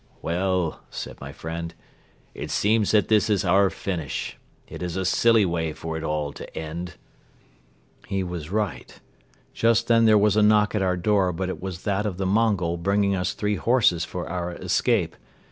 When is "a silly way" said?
4.97-5.73